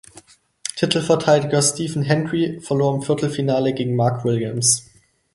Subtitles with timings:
[0.77, 4.89] Titelverteidiger Stephen Hendry verlor im Viertelfinale gegen Mark Williams.